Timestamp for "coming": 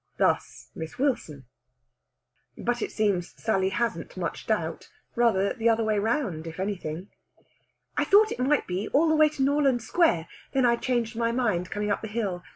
11.69-11.91